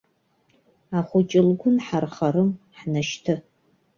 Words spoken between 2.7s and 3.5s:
ҳнашьҭы.